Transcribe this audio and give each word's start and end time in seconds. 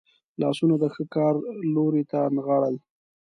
لاسونه 0.41 0.75
د 0.79 0.85
ښه 0.93 1.03
کار 1.15 1.33
لوري 1.75 2.03
ته 2.11 2.19
نغاړل. 2.35 2.75